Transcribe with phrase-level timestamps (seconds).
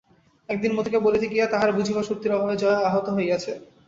[0.49, 3.51] একদিন মতিকে বলিতে গিয়া তাহার বুঝিবার শক্তির অভাবে জয়া আহত হইয়াছে।